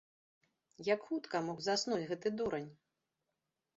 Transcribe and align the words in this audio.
Як 0.93 1.05
хутка 1.11 1.43
мог 1.49 1.61
заснуць 1.67 2.07
гэты 2.13 2.27
дурань? 2.41 2.69